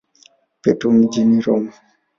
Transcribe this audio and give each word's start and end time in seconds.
Petro 0.63 0.91
mjini 0.91 1.41
Roma. 1.45 1.71